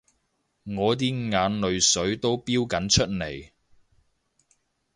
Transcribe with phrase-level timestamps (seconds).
[0.63, 3.51] 我啲眼淚水都標緊出嚟